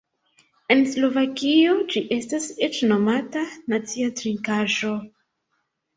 [0.75, 4.99] En Slovakio ĝi estas eĉ nomata "nacia trinkaĵo".